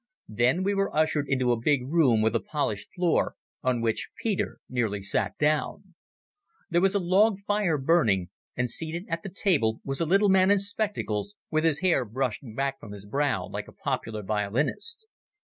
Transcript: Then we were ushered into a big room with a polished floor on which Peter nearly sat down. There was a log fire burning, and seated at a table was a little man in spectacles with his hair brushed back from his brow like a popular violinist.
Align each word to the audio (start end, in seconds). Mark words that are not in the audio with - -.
Then 0.29 0.63
we 0.63 0.73
were 0.73 0.95
ushered 0.95 1.27
into 1.29 1.51
a 1.51 1.59
big 1.61 1.83
room 1.85 2.23
with 2.23 2.35
a 2.35 2.39
polished 2.39 2.91
floor 2.91 3.35
on 3.61 3.81
which 3.81 4.09
Peter 4.23 4.57
nearly 4.67 4.99
sat 5.03 5.37
down. 5.37 5.93
There 6.71 6.81
was 6.81 6.95
a 6.95 6.99
log 6.99 7.37
fire 7.45 7.77
burning, 7.77 8.31
and 8.57 8.67
seated 8.67 9.05
at 9.09 9.23
a 9.23 9.29
table 9.29 9.79
was 9.83 10.01
a 10.01 10.07
little 10.07 10.29
man 10.29 10.49
in 10.49 10.57
spectacles 10.57 11.35
with 11.51 11.63
his 11.63 11.81
hair 11.81 12.03
brushed 12.03 12.41
back 12.43 12.79
from 12.79 12.93
his 12.93 13.05
brow 13.05 13.45
like 13.47 13.67
a 13.67 13.71
popular 13.73 14.23
violinist. 14.23 15.05